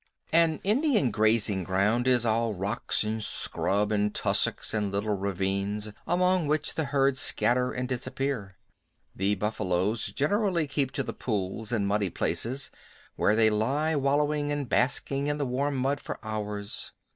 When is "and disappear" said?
7.71-8.57